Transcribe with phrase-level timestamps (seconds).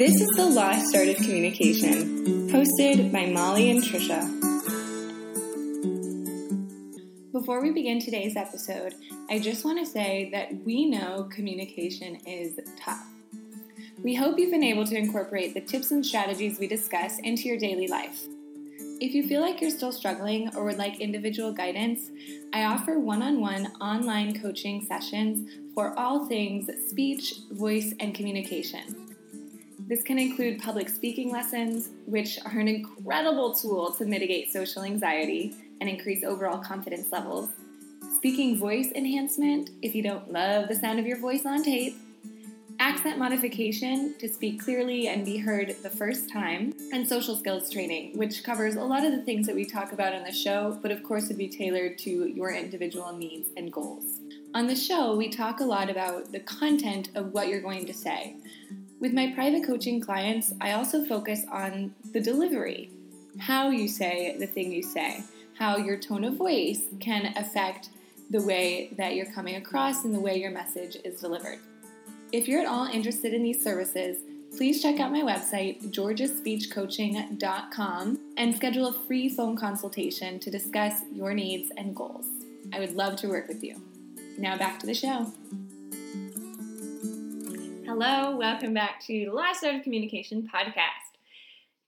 [0.00, 4.24] This is The Lost Art of Communication, hosted by Molly and Tricia.
[7.32, 8.94] Before we begin today's episode,
[9.28, 13.04] I just want to say that we know communication is tough.
[14.02, 17.58] We hope you've been able to incorporate the tips and strategies we discuss into your
[17.58, 18.22] daily life.
[19.02, 22.10] If you feel like you're still struggling or would like individual guidance,
[22.54, 29.09] I offer one on one online coaching sessions for all things speech, voice, and communication.
[29.90, 35.52] This can include public speaking lessons, which are an incredible tool to mitigate social anxiety
[35.80, 37.48] and increase overall confidence levels,
[38.14, 41.96] speaking voice enhancement if you don't love the sound of your voice on tape
[42.80, 48.16] accent modification to speak clearly and be heard the first time, and social skills training,
[48.16, 50.90] which covers a lot of the things that we talk about on the show, but
[50.90, 54.20] of course would be tailored to your individual needs and goals.
[54.54, 57.92] On the show, we talk a lot about the content of what you're going to
[57.92, 58.36] say.
[59.00, 62.90] With my private coaching clients, I also focus on the delivery,
[63.38, 65.24] how you say the thing you say,
[65.58, 67.88] how your tone of voice can affect
[68.28, 71.60] the way that you're coming across and the way your message is delivered.
[72.30, 74.18] If you're at all interested in these services,
[74.54, 81.32] please check out my website, georgiaspeechcoaching.com, and schedule a free phone consultation to discuss your
[81.32, 82.26] needs and goals.
[82.70, 83.80] I would love to work with you.
[84.36, 85.32] Now back to the show.
[87.92, 91.18] Hello, welcome back to the Art of Communication podcast.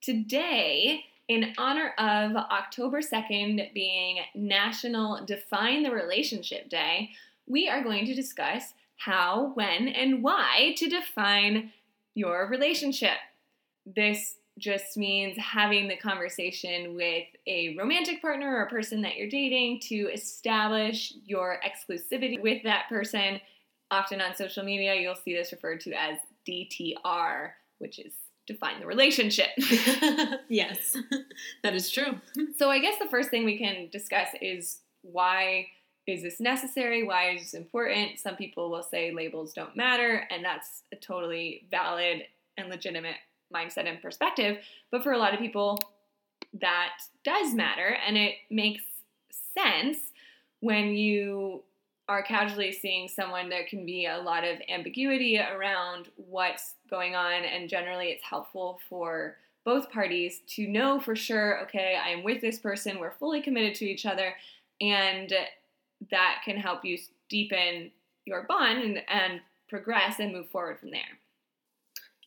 [0.00, 7.11] Today, in honor of October 2nd being National Define the Relationship Day,
[7.47, 11.70] we are going to discuss how, when, and why to define
[12.14, 13.19] your relationship.
[13.87, 19.31] This just means having the conversation with a romantic partner or a person that you're
[19.31, 23.41] dating to establish your exclusivity with that person.
[23.92, 26.16] Often on social media, you'll see this referred to as
[26.48, 28.14] DTR, which is
[28.46, 29.50] define the relationship.
[30.48, 30.96] yes,
[31.62, 32.16] that is true.
[32.56, 35.66] So, I guess the first thing we can discuss is why
[36.06, 37.02] is this necessary?
[37.02, 38.19] Why is this important?
[38.19, 42.22] Some people will say labels don't matter, and that's a totally valid
[42.56, 43.16] and legitimate
[43.54, 44.56] mindset and perspective.
[44.91, 45.78] But for a lot of people,
[46.62, 46.92] that
[47.25, 48.84] does matter, and it makes
[49.54, 49.98] sense
[50.60, 51.62] when you
[52.08, 57.44] are casually seeing someone, there can be a lot of ambiguity around what's going on,
[57.44, 62.58] and generally it's helpful for both parties to know for sure okay, I'm with this
[62.58, 64.34] person, we're fully committed to each other,
[64.80, 65.32] and
[66.10, 66.98] that can help you
[67.28, 67.90] deepen
[68.24, 71.00] your bond and, and progress and move forward from there.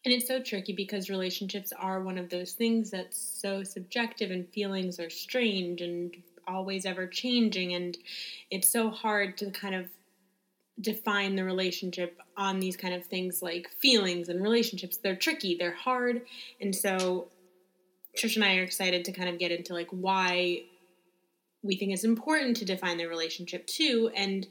[0.05, 4.47] And it's so tricky because relationships are one of those things that's so subjective and
[4.49, 6.15] feelings are strange and
[6.47, 7.73] always ever changing.
[7.73, 7.97] And
[8.51, 9.87] it's so hard to kind of
[10.79, 14.97] define the relationship on these kind of things like feelings and relationships.
[14.97, 16.21] They're tricky, they're hard.
[16.59, 17.27] And so
[18.17, 20.63] Trish and I are excited to kind of get into like why
[21.63, 24.11] we think it's important to define the relationship too.
[24.15, 24.47] And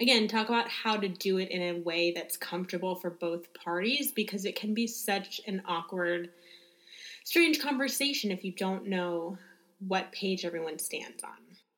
[0.00, 4.12] again, talk about how to do it in a way that's comfortable for both parties
[4.12, 6.30] because it can be such an awkward,
[7.24, 9.38] strange conversation if you don't know
[9.86, 11.30] what page everyone stands on.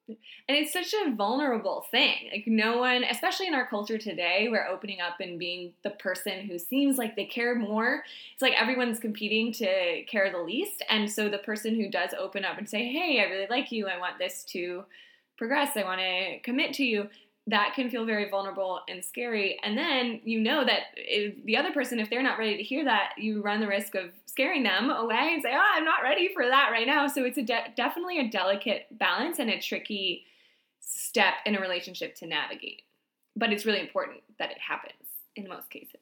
[0.08, 0.16] And
[0.56, 2.28] it's such a vulnerable thing.
[2.30, 6.46] Like, no one, especially in our culture today, we're opening up and being the person
[6.46, 8.04] who seems like they care more.
[8.32, 10.84] It's like everyone's competing to care the least.
[10.88, 13.88] And so the person who does open up and say, Hey, I really like you.
[13.88, 14.84] I want this to
[15.36, 15.76] progress.
[15.76, 17.08] I want to commit to you
[17.48, 19.58] that can feel very vulnerable and scary.
[19.62, 20.96] And then you know that
[21.44, 24.10] the other person, if they're not ready to hear that, you run the risk of
[24.26, 27.38] scaring them away and say, "Oh, I'm not ready for that right now." So it's
[27.38, 30.26] a de- definitely a delicate balance and a tricky
[30.80, 32.82] step in a relationship to navigate.
[33.36, 34.94] But it's really important that it happens
[35.36, 36.00] in most cases.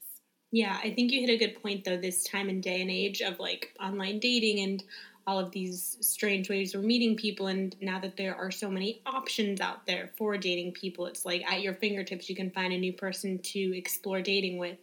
[0.50, 1.96] Yeah, I think you hit a good point though.
[1.96, 4.84] This time and day and age of like online dating and
[5.26, 9.00] all of these strange ways we're meeting people and now that there are so many
[9.06, 12.78] options out there for dating people it's like at your fingertips you can find a
[12.78, 14.76] new person to explore dating with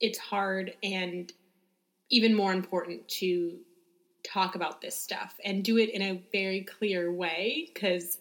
[0.00, 1.32] it's hard and
[2.10, 3.56] even more important to
[4.22, 8.18] talk about this stuff and do it in a very clear way because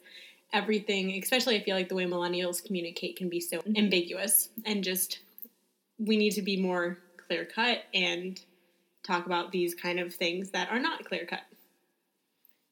[0.53, 3.77] everything especially i feel like the way millennials communicate can be so mm-hmm.
[3.77, 5.19] ambiguous and just
[5.97, 6.97] we need to be more
[7.27, 8.41] clear cut and
[9.05, 11.41] talk about these kind of things that are not clear cut.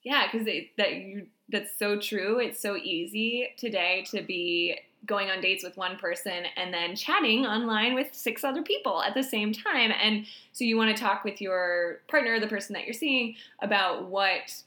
[0.04, 0.46] Yeah, because
[0.78, 2.40] that you that's so true.
[2.40, 7.46] It's so easy today to be going on dates with one person and then chatting
[7.46, 9.92] online with six other people at the same time.
[10.02, 14.06] And so you want to talk with your partner, the person that you're seeing, about
[14.06, 14.64] what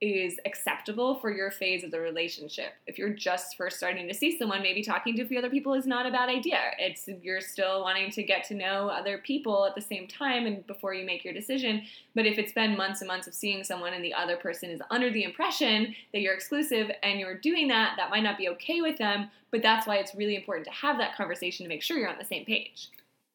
[0.00, 2.74] is acceptable for your phase of the relationship.
[2.86, 5.74] If you're just first starting to see someone, maybe talking to a few other people
[5.74, 6.58] is not a bad idea.
[6.78, 10.64] It's you're still wanting to get to know other people at the same time and
[10.68, 11.82] before you make your decision.
[12.14, 14.80] But if it's been months and months of seeing someone and the other person is
[14.90, 18.80] under the impression that you're exclusive and you're doing that, that might not be okay
[18.80, 21.98] with them, but that's why it's really important to have that conversation to make sure
[21.98, 22.88] you're on the same page.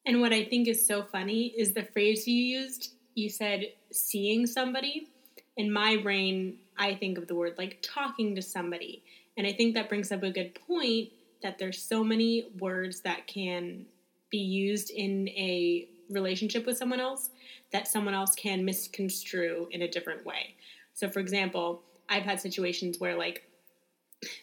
[0.06, 2.94] And what I think is so funny is the phrase you used.
[3.14, 5.08] You said seeing somebody
[5.56, 9.02] in my brain, I think of the word like talking to somebody.
[9.36, 11.10] And I think that brings up a good point
[11.42, 13.86] that there's so many words that can
[14.30, 17.30] be used in a relationship with someone else
[17.72, 20.54] that someone else can misconstrue in a different way.
[20.94, 23.48] So, for example, I've had situations where like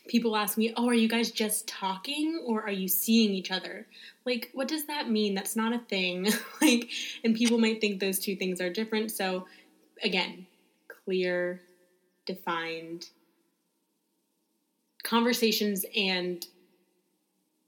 [0.07, 3.87] people ask me, "Oh, are you guys just talking or are you seeing each other?"
[4.25, 5.33] Like, what does that mean?
[5.33, 6.27] That's not a thing.
[6.61, 6.89] like,
[7.23, 9.11] and people might think those two things are different.
[9.11, 9.47] So,
[10.03, 10.45] again,
[11.06, 11.62] clear,
[12.25, 13.07] defined
[15.03, 16.45] conversations and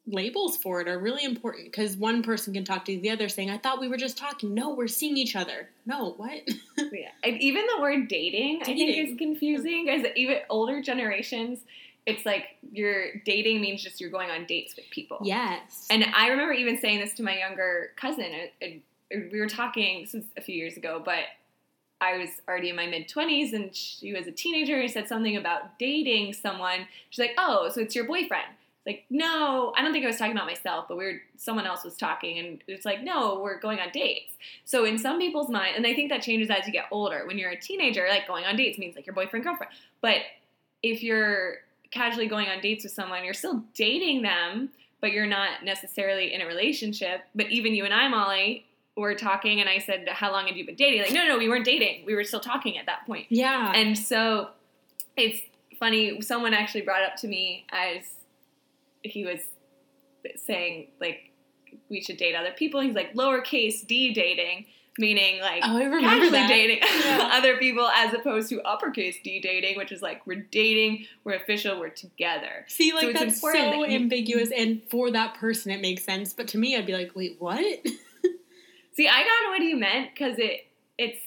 [0.06, 3.50] labels for it are really important because one person can talk to the other saying,
[3.50, 4.54] I thought we were just talking.
[4.54, 5.70] No, we're seeing each other.
[5.86, 6.42] No, what?
[6.78, 7.10] yeah.
[7.24, 8.90] And even the word dating, dating.
[8.90, 11.60] I think is confusing because even older generations,
[12.06, 15.20] it's like you're dating means just you're going on dates with people.
[15.24, 15.88] Yes.
[15.90, 18.26] And I remember even saying this to my younger cousin.
[19.12, 21.24] we were talking, a few years ago, but
[22.04, 25.38] I was already in my mid 20s and she was a teenager and said something
[25.38, 26.88] about dating someone.
[27.10, 30.18] She's like, "Oh, so it's your boyfriend." It's like, "No, I don't think I was
[30.18, 33.60] talking about myself, but we were someone else was talking and it's like, "No, we're
[33.60, 34.34] going on dates."
[34.66, 37.26] So in some people's mind, and I think that changes as you get older.
[37.26, 39.72] When you're a teenager, like going on dates means like your boyfriend girlfriend.
[40.02, 40.24] But
[40.82, 41.60] if you're
[41.92, 46.42] casually going on dates with someone, you're still dating them, but you're not necessarily in
[46.42, 47.22] a relationship.
[47.34, 50.66] But even you and I, Molly, were talking and I said, How long had you
[50.66, 51.02] been dating?
[51.02, 52.06] Like, no, no, we weren't dating.
[52.06, 53.28] We were still talking at that point.
[53.30, 53.72] Yeah.
[53.74, 54.50] And so
[55.18, 55.42] it's
[55.80, 58.04] funny, someone actually brought up to me as
[59.02, 59.40] he was
[60.36, 61.32] saying, like,
[61.90, 62.82] we should date other people.
[62.82, 64.68] He's like, lowercase d dating,
[65.00, 66.48] meaning like oh, I remember that.
[66.48, 67.32] dating yeah.
[67.34, 71.80] other people as opposed to uppercase d dating, which is like, we're dating, we're official,
[71.80, 72.66] we're together.
[72.68, 74.52] See, like, so that's so that you, ambiguous.
[74.56, 76.34] And for that person, it makes sense.
[76.34, 77.80] But to me, I'd be like, wait, what?
[78.96, 80.68] See, I got what he meant because it
[80.98, 81.20] it's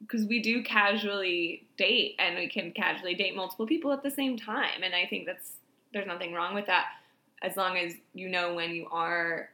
[0.00, 4.36] because we do casually date and we can casually date multiple people at the same
[4.36, 5.52] time, and I think that's
[5.92, 6.86] there's nothing wrong with that
[7.42, 9.50] as long as you know when you are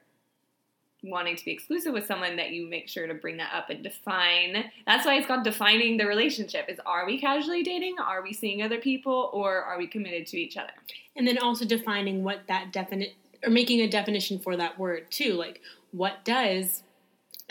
[1.04, 3.82] wanting to be exclusive with someone that you make sure to bring that up and
[3.82, 4.64] define.
[4.84, 8.62] That's why it's called defining the relationship is are we casually dating are we seeing
[8.62, 10.72] other people or are we committed to each other?
[11.16, 13.14] And then also defining what that definite
[13.44, 15.60] or making a definition for that word too like
[15.92, 16.82] what does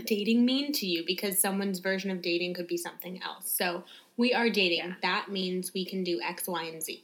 [0.06, 1.04] dating mean to you?
[1.06, 3.52] Because someone's version of dating could be something else.
[3.52, 3.84] So
[4.18, 4.80] we are dating.
[4.80, 4.94] Yeah.
[5.02, 7.04] That means we can do X, Y, and Z.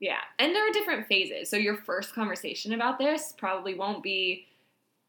[0.00, 0.18] Yeah.
[0.38, 1.48] And there are different phases.
[1.48, 4.46] So your first conversation about this probably won't be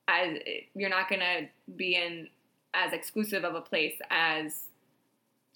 [0.07, 0.37] as
[0.75, 2.27] you're not going to be in
[2.73, 4.65] as exclusive of a place as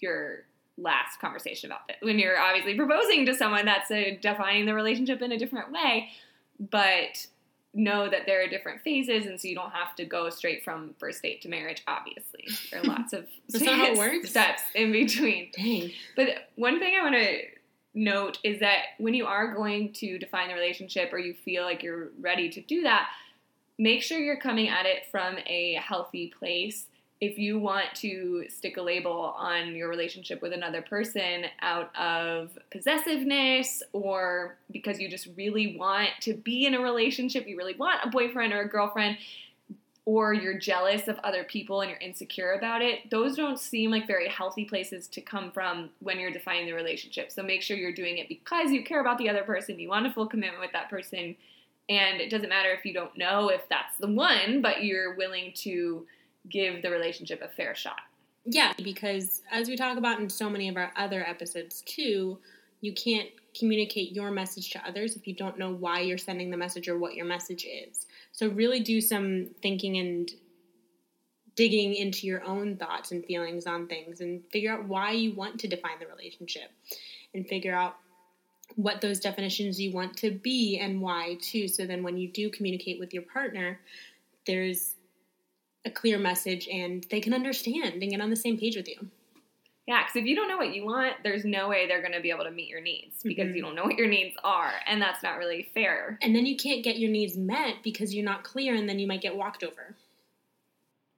[0.00, 0.44] your
[0.76, 1.96] last conversation about it.
[2.00, 6.08] When you're obviously proposing to someone, that's a, defining the relationship in a different way.
[6.58, 7.26] But
[7.78, 10.94] know that there are different phases, and so you don't have to go straight from
[10.98, 11.82] first date to marriage.
[11.86, 14.30] Obviously, there are lots of That's how it works.
[14.30, 15.50] steps in between.
[15.56, 15.92] Dang.
[16.16, 17.38] But one thing I want to
[17.94, 21.82] note is that when you are going to define the relationship, or you feel like
[21.82, 23.08] you're ready to do that,
[23.78, 26.86] make sure you're coming at it from a healthy place
[27.20, 32.56] if you want to stick a label on your relationship with another person out of
[32.70, 37.98] possessiveness or because you just really want to be in a relationship, you really want
[38.04, 39.18] a boyfriend or a girlfriend,
[40.04, 44.06] or you're jealous of other people and you're insecure about it, those don't seem like
[44.06, 47.30] very healthy places to come from when you're defining the relationship.
[47.30, 50.06] So make sure you're doing it because you care about the other person, you want
[50.06, 51.36] a full commitment with that person,
[51.90, 55.52] and it doesn't matter if you don't know if that's the one, but you're willing
[55.56, 56.06] to
[56.50, 58.00] give the relationship a fair shot.
[58.44, 62.38] Yeah, because as we talk about in so many of our other episodes too,
[62.80, 63.28] you can't
[63.58, 66.98] communicate your message to others if you don't know why you're sending the message or
[66.98, 68.06] what your message is.
[68.32, 70.30] So really do some thinking and
[71.56, 75.58] digging into your own thoughts and feelings on things and figure out why you want
[75.58, 76.70] to define the relationship
[77.34, 77.96] and figure out
[78.76, 82.48] what those definitions you want to be and why too so then when you do
[82.48, 83.80] communicate with your partner
[84.46, 84.94] there's
[85.84, 89.08] a clear message and they can understand and get on the same page with you.
[89.86, 92.20] Yeah, because if you don't know what you want, there's no way they're going to
[92.20, 93.56] be able to meet your needs because mm-hmm.
[93.56, 96.18] you don't know what your needs are, and that's not really fair.
[96.20, 99.06] And then you can't get your needs met because you're not clear, and then you
[99.06, 99.96] might get walked over.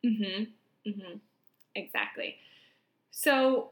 [0.07, 0.45] Mm-hmm.
[0.89, 1.17] Mm-hmm.
[1.75, 2.37] Exactly.
[3.11, 3.71] So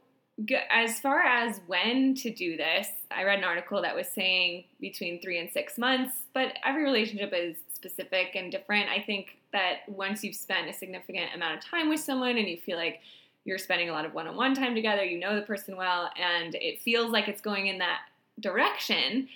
[0.71, 5.21] as far as when to do this, I read an article that was saying between
[5.21, 8.89] three and six months, but every relationship is specific and different.
[8.89, 12.57] I think that once you've spent a significant amount of time with someone and you
[12.57, 13.01] feel like
[13.45, 16.11] you're spending a lot of one on one time together, you know the person well,
[16.17, 18.01] and it feels like it's going in that
[18.41, 19.29] direction,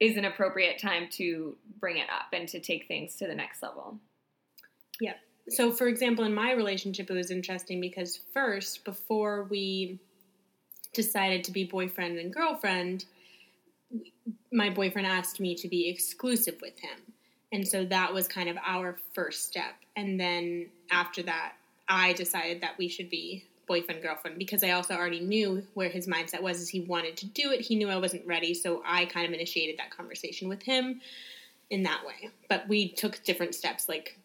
[0.00, 3.62] is an appropriate time to bring it up and to take things to the next
[3.62, 3.98] level.
[5.00, 5.14] Yeah.
[5.48, 9.98] So, for example, in my relationship, it was interesting because first, before we
[10.92, 13.04] decided to be boyfriend and girlfriend,
[14.52, 17.13] my boyfriend asked me to be exclusive with him.
[17.54, 19.74] And so that was kind of our first step.
[19.94, 21.52] And then after that,
[21.88, 26.08] I decided that we should be boyfriend girlfriend because I also already knew where his
[26.08, 27.60] mindset was as he wanted to do it.
[27.60, 31.00] He knew I wasn't ready, so I kind of initiated that conversation with him
[31.70, 32.28] in that way.
[32.48, 34.18] But we took different steps like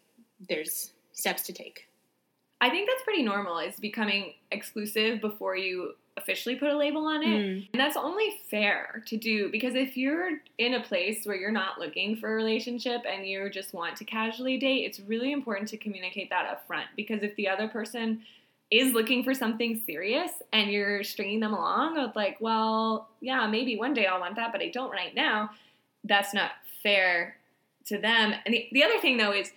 [0.48, 1.86] there's steps to take.
[2.60, 7.22] I think that's pretty normal is becoming exclusive before you officially put a label on
[7.22, 7.26] it.
[7.26, 7.68] Mm.
[7.72, 11.78] And that's only fair to do because if you're in a place where you're not
[11.78, 15.76] looking for a relationship and you just want to casually date, it's really important to
[15.76, 18.20] communicate that up front because if the other person
[18.70, 23.76] is looking for something serious and you're stringing them along with like, well, yeah, maybe
[23.76, 25.50] one day I'll want that, but I don't right now,
[26.04, 26.52] that's not
[26.82, 27.36] fair
[27.86, 28.34] to them.
[28.44, 29.50] And the, the other thing though is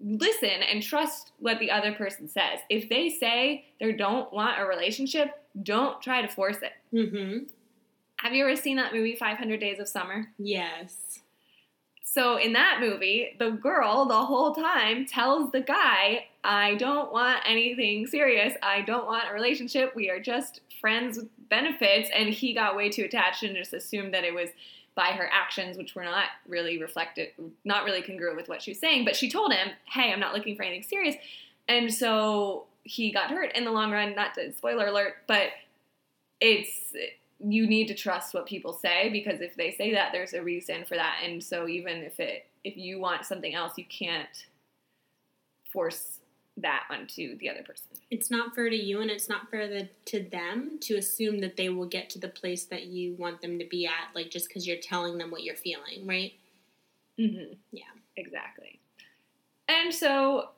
[0.00, 2.60] listen and trust what the other person says.
[2.68, 5.30] If they say they don't want a relationship,
[5.62, 6.72] don't try to force it.
[6.94, 7.44] Mm-hmm.
[8.18, 10.26] Have you ever seen that movie 500 Days of Summer?
[10.38, 11.20] Yes.
[12.02, 17.42] So in that movie, the girl the whole time tells the guy, I don't want
[17.46, 18.54] anything serious.
[18.62, 19.94] I don't want a relationship.
[19.94, 22.08] We are just friends with benefits.
[22.16, 24.48] And he got way too attached and just assumed that it was
[24.98, 27.28] by her actions, which were not really reflected,
[27.64, 29.04] not really congruent with what she was saying.
[29.04, 31.14] But she told him, hey, I'm not looking for anything serious.
[31.68, 34.16] And so he got hurt in the long run.
[34.16, 35.50] Not to spoiler alert, but
[36.40, 36.96] it's
[37.38, 40.84] you need to trust what people say because if they say that, there's a reason
[40.84, 41.20] for that.
[41.24, 44.46] And so even if it if you want something else, you can't
[45.72, 46.17] force
[46.62, 47.86] that onto the other person.
[48.10, 51.56] It's not fair to you and it's not fair the, to them to assume that
[51.56, 54.48] they will get to the place that you want them to be at, like just
[54.48, 56.32] because you're telling them what you're feeling, right?
[57.18, 57.54] Mm-hmm.
[57.72, 57.84] Yeah.
[58.18, 58.80] Exactly.
[59.68, 60.48] And so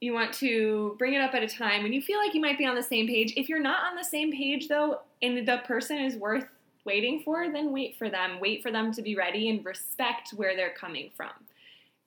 [0.00, 2.58] you want to bring it up at a time when you feel like you might
[2.58, 3.32] be on the same page.
[3.36, 6.44] If you're not on the same page, though, and the person is worth
[6.84, 8.38] waiting for, then wait for them.
[8.38, 11.30] Wait for them to be ready and respect where they're coming from.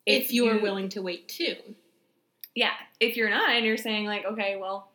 [0.05, 1.55] If, if you're you, willing to wait too.
[2.55, 2.73] Yeah.
[2.99, 4.89] If you're not and you're saying, like, okay, well,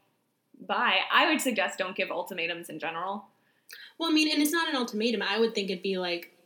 [0.66, 3.26] bye, I would suggest don't give ultimatums in general.
[3.98, 5.22] Well, I mean, and it's not an ultimatum.
[5.22, 6.36] I would think it'd be like,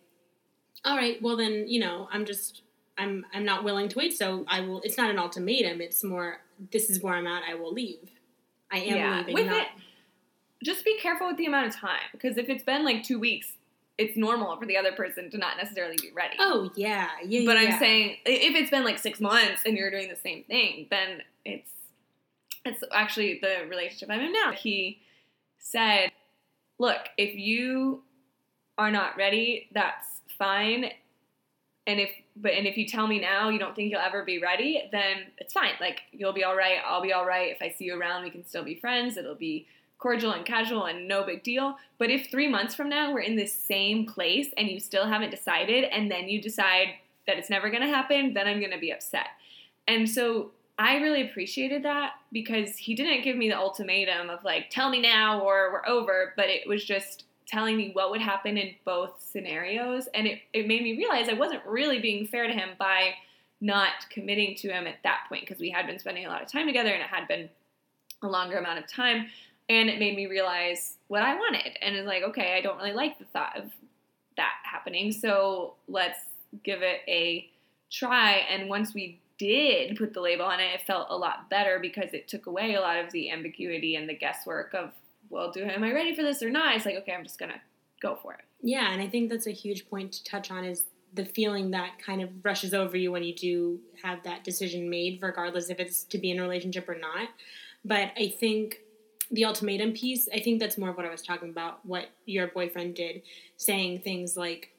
[0.84, 2.62] all right, well, then, you know, I'm just
[2.98, 4.80] I'm I'm not willing to wait, so I will.
[4.82, 5.80] It's not an ultimatum.
[5.80, 6.40] It's more
[6.72, 7.44] this is where I'm at.
[7.48, 8.10] I will leave.
[8.70, 9.18] I am yeah.
[9.18, 9.34] leaving.
[9.34, 9.68] With not, it,
[10.64, 13.52] just be careful with the amount of time because if it's been like two weeks,
[13.98, 16.36] it's normal for the other person to not necessarily be ready.
[16.38, 17.42] Oh yeah, yeah.
[17.44, 17.72] But yeah.
[17.72, 21.22] I'm saying if it's been like six months and you're doing the same thing, then
[21.44, 21.70] it's
[22.64, 24.52] it's actually the relationship I'm in now.
[24.52, 25.00] He
[25.58, 26.12] said,
[26.78, 28.02] "Look, if you
[28.78, 30.06] are not ready, that's
[30.38, 30.90] fine
[31.88, 34.38] and if but and if you tell me now you don't think you'll ever be
[34.38, 37.74] ready then it's fine like you'll be all right i'll be all right if i
[37.76, 39.66] see you around we can still be friends it'll be
[39.98, 43.36] cordial and casual and no big deal but if three months from now we're in
[43.36, 46.88] the same place and you still haven't decided and then you decide
[47.26, 49.28] that it's never going to happen then i'm going to be upset
[49.86, 54.70] and so i really appreciated that because he didn't give me the ultimatum of like
[54.70, 58.58] tell me now or we're over but it was just telling me what would happen
[58.58, 60.06] in both scenarios.
[60.14, 63.14] And it, it made me realize I wasn't really being fair to him by
[63.60, 66.52] not committing to him at that point because we had been spending a lot of
[66.52, 67.48] time together and it had been
[68.22, 69.26] a longer amount of time.
[69.68, 71.78] And it made me realize what I wanted.
[71.82, 73.70] And it's like, okay, I don't really like the thought of
[74.36, 75.12] that happening.
[75.12, 76.18] So let's
[76.64, 77.50] give it a
[77.90, 78.46] try.
[78.50, 82.12] And once we did put the label on it, it felt a lot better because
[82.12, 84.92] it took away a lot of the ambiguity and the guesswork of
[85.30, 86.74] well, do am I ready for this or not?
[86.74, 87.60] It's like, okay, I'm just gonna
[88.00, 88.40] go for it.
[88.62, 90.84] Yeah, and I think that's a huge point to touch on is
[91.14, 95.20] the feeling that kind of rushes over you when you do have that decision made,
[95.22, 97.28] regardless if it's to be in a relationship or not.
[97.84, 98.80] But I think
[99.30, 102.46] the ultimatum piece, I think that's more of what I was talking about, what your
[102.46, 103.22] boyfriend did,
[103.56, 104.72] saying things like,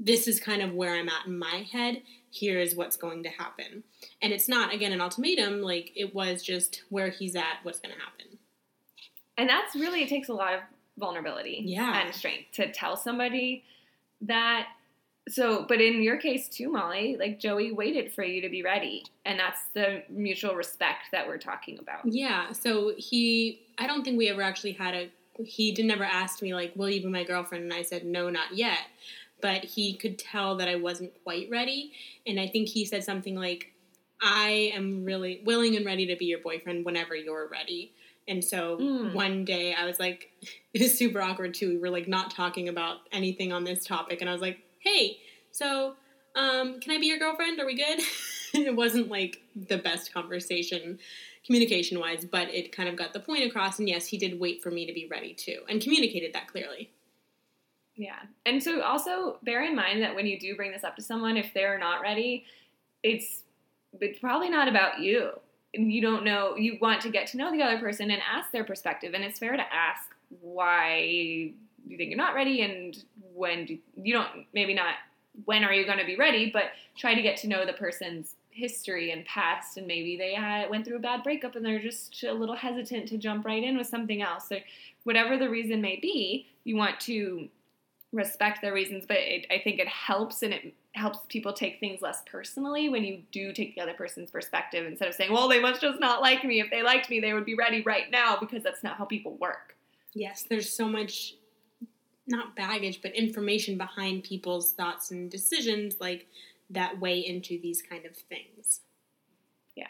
[0.00, 2.02] this is kind of where I'm at in my head.
[2.32, 3.84] Here's what's going to happen.
[4.20, 5.60] And it's not, again, an ultimatum.
[5.60, 8.38] Like, it was just where he's at, what's going to happen.
[9.36, 10.60] And that's really, it takes a lot of
[10.98, 12.02] vulnerability yeah.
[12.02, 13.64] and strength to tell somebody
[14.22, 14.68] that.
[15.28, 19.04] So, but in your case too, Molly, like Joey waited for you to be ready.
[19.24, 22.00] And that's the mutual respect that we're talking about.
[22.04, 22.52] Yeah.
[22.52, 25.10] So he, I don't think we ever actually had a
[25.42, 28.30] he did never ask me like, "Will you be my girlfriend?" And I said, "No,
[28.30, 28.78] not yet."
[29.40, 31.92] But he could tell that I wasn't quite ready,
[32.24, 33.72] and I think he said something like,
[34.20, 37.92] "I am really willing and ready to be your boyfriend whenever you're ready."
[38.28, 39.14] And so Mm.
[39.14, 40.30] one day I was like,
[40.74, 41.70] it was super awkward too.
[41.70, 45.18] We were like not talking about anything on this topic, and I was like, "Hey,
[45.50, 45.96] so
[46.36, 47.58] um, can I be your girlfriend?
[47.58, 48.00] Are we good?"
[48.54, 51.00] it wasn't like the best conversation
[51.44, 53.78] communication wise, but it kind of got the point across.
[53.78, 56.90] And yes, he did wait for me to be ready too, and communicated that clearly.
[57.94, 58.20] Yeah.
[58.46, 61.36] And so also bear in mind that when you do bring this up to someone,
[61.36, 62.46] if they're not ready,
[63.02, 63.42] it's
[64.00, 65.30] it's probably not about you.
[65.74, 68.50] And You don't know, you want to get to know the other person and ask
[68.50, 69.14] their perspective.
[69.14, 70.96] And it's fair to ask why
[71.86, 73.02] you think you're not ready and
[73.34, 74.94] when do, you don't, maybe not
[75.44, 76.64] when are you going to be ready, but
[76.96, 79.76] try to get to know the person's history and past.
[79.76, 83.08] And maybe they had, went through a bad breakup and they're just a little hesitant
[83.08, 84.48] to jump right in with something else.
[84.48, 84.58] So,
[85.04, 87.48] whatever the reason may be, you want to
[88.12, 92.02] respect their reasons, but it, I think it helps and it helps people take things
[92.02, 95.60] less personally when you do take the other person's perspective instead of saying, well, they
[95.60, 96.60] must just not like me.
[96.60, 99.36] If they liked me, they would be ready right now because that's not how people
[99.36, 99.74] work.
[100.12, 101.36] Yes, there's so much
[102.26, 106.26] not baggage, but information behind people's thoughts and decisions like
[106.72, 108.80] that weigh into these kind of things.
[109.76, 109.86] Yeah.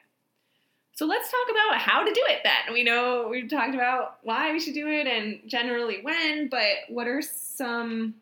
[0.92, 2.72] So let's talk about how to do it then.
[2.72, 7.06] We know we've talked about why we should do it and generally when, but what
[7.06, 8.14] are some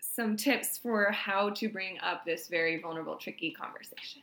[0.00, 4.22] some tips for how to bring up this very vulnerable, tricky conversation?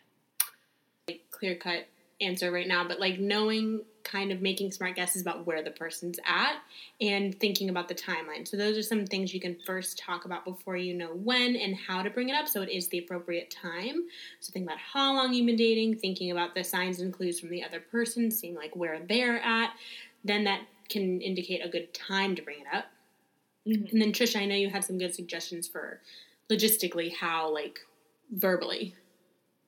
[1.08, 1.88] Like clear cut
[2.20, 6.18] answer right now, but like knowing kind of making smart guesses about where the person's
[6.26, 6.56] at
[7.02, 8.48] and thinking about the timeline.
[8.48, 11.76] So those are some things you can first talk about before you know when and
[11.76, 14.06] how to bring it up so it is the appropriate time.
[14.40, 17.50] So think about how long you've been dating, thinking about the signs and clues from
[17.50, 19.74] the other person, seeing like where they're at.
[20.24, 22.86] Then that can indicate a good time to bring it up.
[23.68, 23.88] Mm-hmm.
[23.92, 26.00] And then Tricia, I know you had some good suggestions for
[26.50, 27.80] logistically how like
[28.32, 28.96] verbally.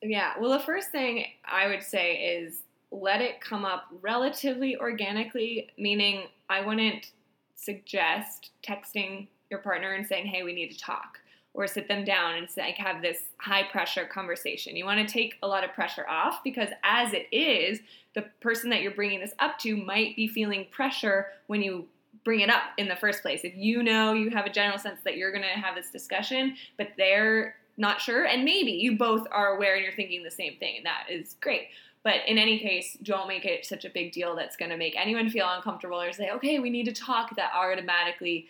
[0.02, 0.34] Yeah.
[0.40, 6.28] Well, the first thing I would say is let it come up relatively organically, meaning
[6.50, 7.12] I wouldn't
[7.56, 11.20] suggest texting your partner and saying, hey, we need to talk,
[11.54, 14.76] or sit them down and like, have this high pressure conversation.
[14.76, 17.80] You want to take a lot of pressure off because, as it is,
[18.16, 21.88] the person that you're bringing this up to might be feeling pressure when you
[22.24, 23.42] bring it up in the first place.
[23.44, 26.56] If you know you have a general sense that you're going to have this discussion,
[26.78, 30.58] but they're not sure, and maybe you both are aware and you're thinking the same
[30.58, 31.70] thing, and that is great.
[32.04, 34.96] But in any case, don't make it such a big deal that's going to make
[34.96, 37.36] anyone feel uncomfortable or say, okay, we need to talk.
[37.36, 38.48] That automatically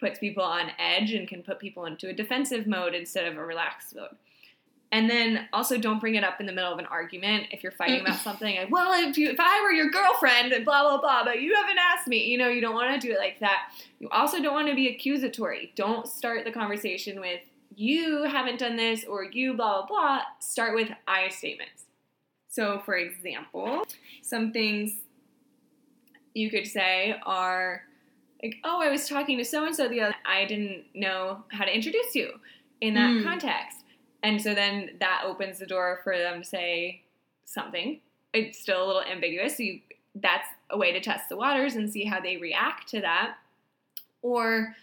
[0.00, 3.44] puts people on edge and can put people into a defensive mode instead of a
[3.44, 4.16] relaxed mode.
[4.92, 7.72] And then also don't bring it up in the middle of an argument if you're
[7.72, 8.56] fighting about something.
[8.56, 11.54] Like, well, if you if I were your girlfriend and blah blah blah, but you
[11.54, 13.72] haven't asked me, you know, you don't want to do it like that.
[14.00, 15.72] You also don't want to be accusatory.
[15.76, 17.40] Don't start the conversation with
[17.80, 20.20] you haven't done this or you blah blah blah.
[20.38, 21.84] Start with I statements.
[22.48, 23.84] So, for example,
[24.22, 24.98] some things
[26.34, 27.82] you could say are
[28.42, 30.14] like, "Oh, I was talking to so and so the other.
[30.26, 32.38] I didn't know how to introduce you
[32.82, 33.24] in that Mm.
[33.24, 33.78] context."
[34.22, 37.02] And so then that opens the door for them to say
[37.46, 38.00] something.
[38.34, 39.56] It's still a little ambiguous.
[39.56, 39.80] So you,
[40.16, 43.38] that's a way to test the waters and see how they react to that.
[44.20, 44.76] Or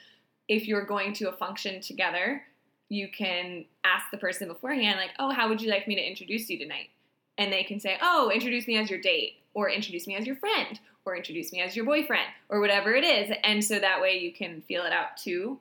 [0.47, 2.46] if you're going to a function together,
[2.89, 6.49] you can ask the person beforehand, like, "Oh, how would you like me to introduce
[6.49, 6.89] you tonight?"
[7.37, 10.35] and they can say, "Oh, introduce me as your date, or introduce me as your
[10.35, 14.17] friend, or introduce me as your boyfriend, or whatever it is." And so that way
[14.17, 15.59] you can feel it out too.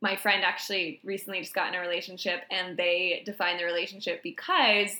[0.00, 4.90] My friend actually recently just got in a relationship, and they defined the relationship because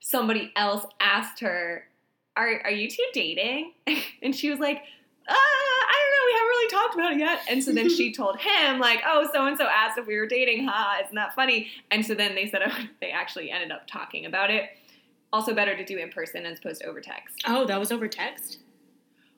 [0.00, 1.86] somebody else asked her,
[2.36, 3.72] "Are are you two dating?"
[4.22, 4.82] and she was like.
[5.28, 7.40] Uh, I haven't really talked about it yet.
[7.48, 10.26] And so then she told him, like, oh, so and so asked if we were
[10.26, 10.66] dating.
[10.66, 11.68] Ha, isn't that funny?
[11.90, 14.70] And so then they said oh, they actually ended up talking about it
[15.32, 17.42] also better to do in person as opposed to over text.
[17.46, 18.58] Oh, that was over text?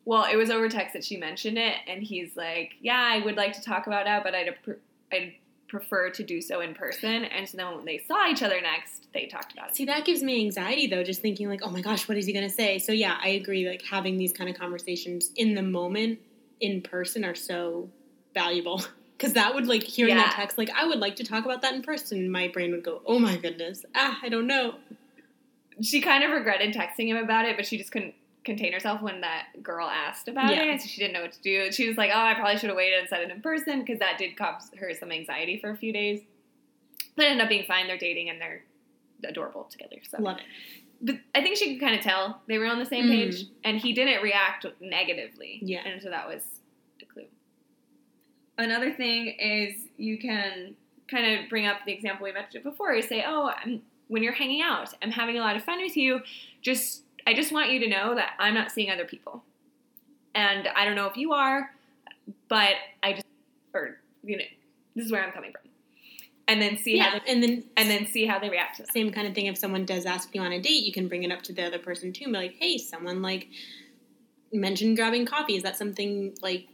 [0.05, 3.37] Well, it was over text that she mentioned it, and he's like, "Yeah, I would
[3.37, 5.35] like to talk about it, but I'd pr- I'd
[5.69, 9.09] prefer to do so in person." And so then when they saw each other next,
[9.15, 9.77] they talked about it.
[9.77, 12.35] See, that gives me anxiety though, just thinking like, oh my gosh, what is he
[12.35, 12.79] gonna say?
[12.79, 13.67] So yeah, I agree.
[13.67, 16.19] Like having these kind of conversations in the moment,
[16.61, 17.89] in person, are so
[18.35, 18.83] valuable.
[19.17, 21.73] Because that would like hearing that text, like I would like to talk about that
[21.73, 22.29] in person.
[22.29, 24.75] My brain would go, oh my goodness, ah, I don't know.
[25.81, 28.15] She kind of regretted texting him about it, but she just couldn't
[28.45, 30.65] contain herself when that girl asked about Yeah.
[30.65, 31.71] it, so she didn't know what to do.
[31.71, 34.01] She was like, "Oh, I probably should have waited and said it in person because
[34.01, 36.21] that did cause her some anxiety for a few days."
[37.17, 37.87] But it ended up being fine.
[37.87, 38.65] They're dating and they're
[39.23, 39.97] adorable together.
[40.11, 40.45] So Love it.
[41.05, 43.11] But I think she could kind of tell they were on the same Mm.
[43.11, 45.61] page, and he didn't react negatively.
[45.63, 45.83] Yeah.
[45.87, 46.43] and so that was
[47.01, 47.27] a clue.
[48.59, 50.75] another thing is you can
[51.09, 52.95] kind of bring up the example we mentioned before.
[52.95, 55.97] You say, "Oh, I'm, when you're hanging out, I'm having a lot of fun with
[55.97, 56.21] you.
[56.63, 59.45] Just I just want you to know that I'm not seeing other people,
[60.35, 61.75] and I don't know if you are,
[62.49, 63.27] but I just
[63.75, 64.45] or you know
[64.97, 65.71] this is where I'm coming from."
[66.47, 68.83] And then see yeah, how they, and then and then see how they react to
[68.83, 68.93] that.
[68.93, 69.47] same kind of thing.
[69.47, 71.65] If someone does ask you on a date, you can bring it up to the
[71.65, 72.25] other person too.
[72.25, 73.49] And be like, hey, someone like
[74.53, 75.57] mentioned grabbing coffee.
[75.57, 76.69] Is that something like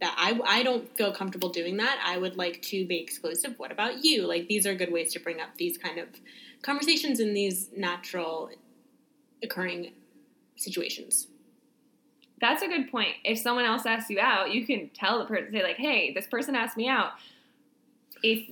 [0.00, 0.14] that?
[0.16, 2.02] I I don't feel comfortable doing that.
[2.04, 3.54] I would like to be exclusive.
[3.58, 4.26] What about you?
[4.26, 6.08] Like these are good ways to bring up these kind of
[6.62, 8.50] conversations in these natural
[9.42, 9.92] occurring
[10.56, 11.28] situations.
[12.40, 13.16] That's a good point.
[13.22, 16.26] If someone else asks you out, you can tell the person, say like, "Hey, this
[16.26, 17.12] person asked me out.
[18.22, 18.48] If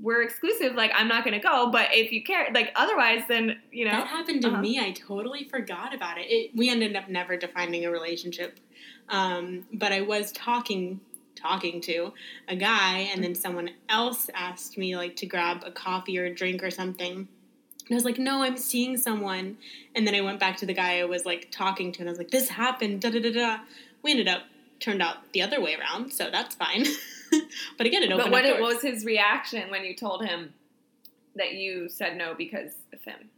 [0.00, 3.60] we're exclusive, like I'm not going to go, but if you care, like otherwise, then
[3.72, 4.60] you know." That happened to Uh-huh.
[4.62, 4.78] me.
[4.78, 6.26] I totally forgot about it.
[6.30, 6.50] it.
[6.54, 8.60] We ended up never defining a relationship,
[9.08, 11.00] um, but I was talking
[11.36, 12.12] talking to
[12.48, 16.34] a guy, and then someone else asked me like to grab a coffee or a
[16.34, 17.12] drink or something.
[17.16, 19.56] And I was like, "No, I'm seeing someone."
[19.94, 22.12] And then I went back to the guy I was like talking to, and I
[22.12, 23.58] was like, "This happened." Da da da da.
[24.02, 24.42] We ended up
[24.80, 26.84] turned out the other way around, so that's fine.
[27.78, 30.24] but again, it opened But what, up it, what was his reaction when you told
[30.24, 30.52] him
[31.36, 33.30] that you said no because of him?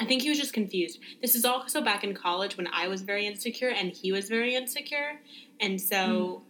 [0.00, 1.00] I think he was just confused.
[1.20, 4.54] This is also back in college when I was very insecure and he was very
[4.54, 5.20] insecure.
[5.60, 6.42] And so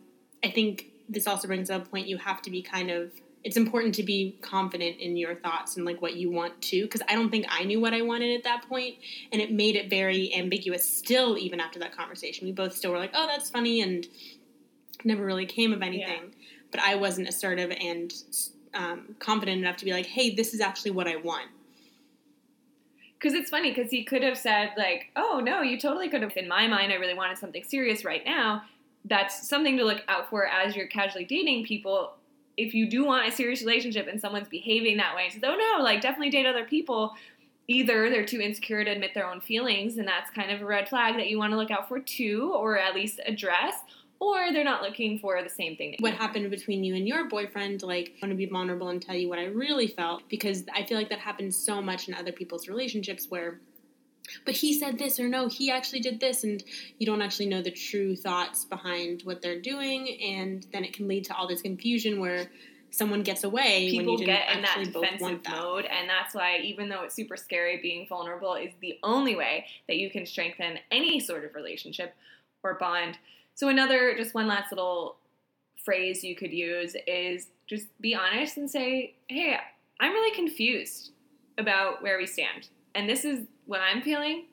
[0.43, 0.49] hmm.
[0.49, 3.13] I think this also brings up a point you have to be kind of
[3.45, 7.01] it's important to be confident in your thoughts and like what you want to because
[7.09, 8.97] I don't think I knew what I wanted at that point
[9.33, 12.47] and it made it very ambiguous still even after that conversation.
[12.47, 14.07] We both still were like, "Oh, that's funny," and
[15.05, 16.35] never really came of anything.
[16.71, 18.13] But I wasn't assertive and
[18.75, 21.49] um, confident enough to be like, "Hey, this is actually what I want."
[23.15, 26.37] Because it's funny because he could have said like, "Oh no, you totally could have."
[26.37, 28.63] In my mind, I really wanted something serious right now.
[29.05, 32.15] That's something to look out for as you're casually dating people.
[32.57, 35.83] If you do want a serious relationship and someone's behaving that way, says, "Oh no,
[35.83, 37.15] like definitely date other people."
[37.71, 40.89] Either they're too insecure to admit their own feelings, and that's kind of a red
[40.89, 43.75] flag that you want to look out for too, or at least address,
[44.21, 45.97] or they're not looking for the same thing.
[46.01, 49.15] What happened between you and your boyfriend like I want to be vulnerable and tell
[49.15, 52.33] you what i really felt because i feel like that happens so much in other
[52.33, 53.61] people's relationships where
[54.45, 56.63] but he said this or no he actually did this and
[56.99, 61.09] you don't actually know the true thoughts behind what they're doing and then it can
[61.09, 62.51] lead to all this confusion where
[62.91, 66.59] someone gets away when people you get in that defensive that mode and that's why
[66.59, 70.79] even though it's super scary being vulnerable is the only way that you can strengthen
[70.91, 72.15] any sort of relationship
[72.63, 73.19] or bond
[73.59, 75.17] so another just one last little
[75.85, 79.59] phrase you could use is just be honest and say hey
[80.01, 81.11] i'm really confused
[81.59, 82.69] about where we stand.
[82.95, 84.45] And this is what i'm feeling.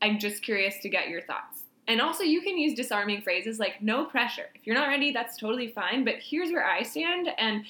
[0.00, 1.64] I'm just curious to get your thoughts.
[1.86, 4.48] And also you can use disarming phrases like no pressure.
[4.54, 7.28] If you're not ready that's totally fine but here's where i stand.
[7.36, 7.66] And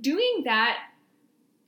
[0.00, 0.78] doing that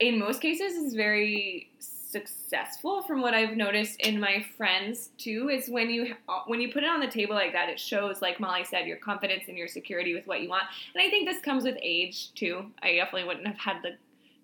[0.00, 1.70] in most cases is very
[2.08, 6.72] successful from what i've noticed in my friends too is when you uh, when you
[6.72, 9.58] put it on the table like that it shows like molly said your confidence and
[9.58, 10.64] your security with what you want.
[10.94, 12.66] And i think this comes with age too.
[12.82, 13.96] I definitely wouldn't have had the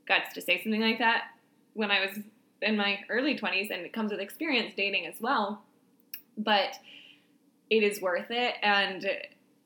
[0.07, 1.25] guts to say something like that
[1.75, 2.19] when i was
[2.63, 5.63] in my early 20s and it comes with experience dating as well.
[6.39, 6.79] But
[7.71, 9.07] it is worth it and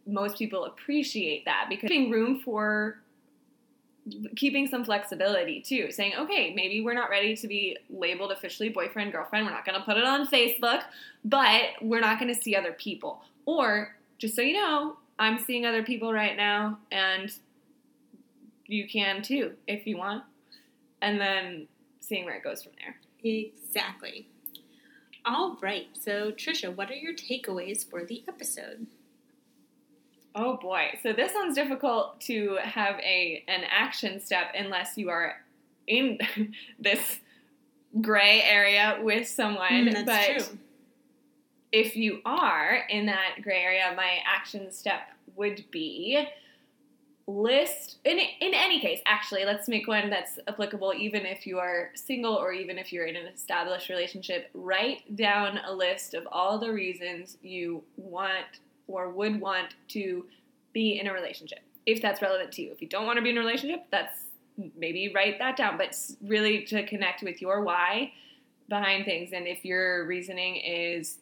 [0.07, 3.01] most people appreciate that because giving room for
[4.37, 5.91] keeping some flexibility too.
[5.91, 9.47] Saying okay maybe we're not ready to be labeled officially boyfriend girlfriend.
[9.47, 10.83] We're not going to put it on facebook
[11.25, 13.23] but we're not going to see other people.
[13.47, 17.33] Or just so you know i'm seeing other people right now and
[18.67, 20.25] you can too if you want.
[21.03, 21.69] And then
[22.01, 22.97] seeing where it goes from there.
[23.23, 24.29] Exactly.
[25.25, 25.89] All right.
[25.93, 28.87] So tricia what are your takeaways for the episode
[30.37, 30.99] Oh boy.
[31.03, 35.37] So this one's difficult to have a an action step unless you are
[35.87, 36.19] in
[36.79, 37.21] this
[38.01, 39.87] gray area with someone.
[39.87, 40.59] Mm, that's but true
[41.73, 46.27] if you are in that gray area, my action step would be
[47.29, 51.91] list in in any case actually let's make one that's applicable even if you are
[51.97, 56.57] single or even if you're in an established relationship write down a list of all
[56.57, 60.27] the reasons you want or would want to
[60.73, 63.31] be in a relationship if that's relevant to you if you don't want to be
[63.31, 64.25] in a relationship that's
[64.77, 68.13] maybe write that down but really to connect with your why
[68.69, 71.19] behind things and if your reasoning is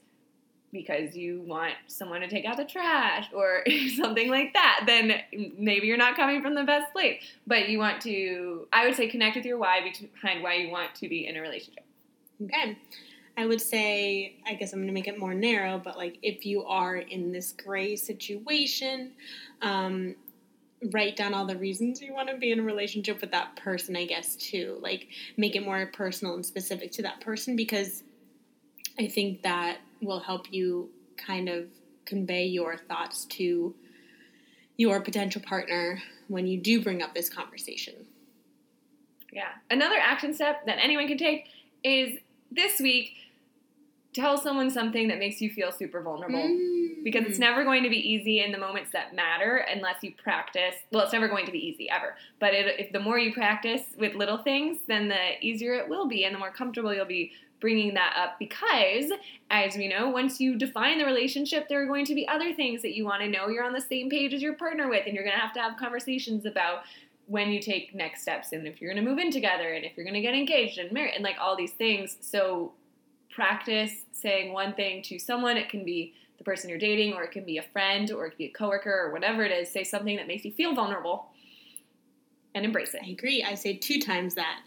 [0.74, 3.64] because you want someone to take out the trash or
[3.96, 5.20] something like that, then
[5.56, 7.22] maybe you're not coming from the best place.
[7.46, 10.94] But you want to, I would say, connect with your why behind why you want
[10.96, 11.84] to be in a relationship.
[12.42, 12.76] Okay.
[13.36, 16.46] I would say, I guess I'm going to make it more narrow, but like if
[16.46, 19.12] you are in this gray situation,
[19.60, 20.14] um,
[20.92, 23.96] write down all the reasons you want to be in a relationship with that person,
[23.96, 24.78] I guess, too.
[24.80, 28.02] Like, make it more personal and specific to that person because
[28.98, 31.66] I think that will help you kind of
[32.04, 33.74] convey your thoughts to
[34.76, 37.94] your potential partner when you do bring up this conversation.
[39.32, 39.48] Yeah.
[39.70, 41.46] Another action step that anyone can take
[41.82, 42.18] is
[42.54, 43.16] this week
[44.14, 46.38] tell someone something that makes you feel super vulnerable.
[46.38, 47.02] Mm.
[47.02, 50.74] Because it's never going to be easy in the moments that matter unless you practice.
[50.90, 52.14] Well, it's never going to be easy ever.
[52.38, 56.08] But it, if the more you practice with little things, then the easier it will
[56.08, 59.10] be and the more comfortable you'll be bringing that up because,
[59.50, 62.82] as we know, once you define the relationship, there are going to be other things
[62.82, 65.14] that you want to know you're on the same page as your partner with, and
[65.14, 66.80] you're going to have to have conversations about
[67.26, 69.96] when you take next steps and if you're going to move in together and if
[69.96, 72.16] you're going to get engaged and married and like all these things.
[72.20, 72.72] So,
[73.30, 75.56] practice saying one thing to someone.
[75.56, 78.30] It can be the person you're dating, or it can be a friend, or it
[78.30, 79.68] could be a coworker, or whatever it is.
[79.68, 81.26] Say something that makes you feel vulnerable
[82.54, 83.02] and embrace it.
[83.04, 83.42] I agree.
[83.42, 84.60] I say two times that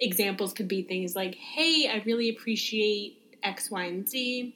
[0.00, 4.54] examples could be things like, hey, I really appreciate X, Y, and Z.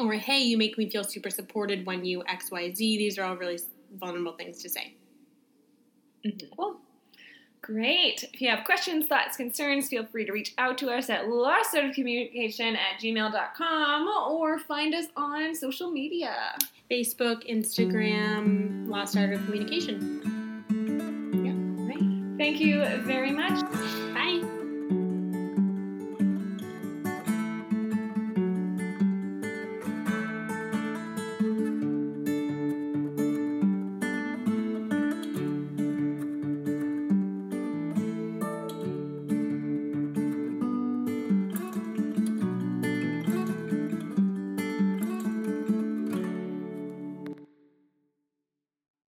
[0.00, 2.98] Or, hey, you make me feel super supported when you X, Y, Z.
[2.98, 3.58] These are all really
[3.98, 4.94] vulnerable things to say.
[6.24, 6.46] Mm-hmm.
[6.56, 6.76] Cool.
[7.62, 8.24] Great.
[8.32, 12.76] If you have questions, thoughts, concerns, feel free to reach out to us at lostartofcommunication
[12.76, 16.56] at gmail.com or find us on social media
[16.90, 20.20] Facebook, Instagram, Lost Art of Communication.
[21.44, 22.36] Yeah, great.
[22.36, 23.64] Thank you very much.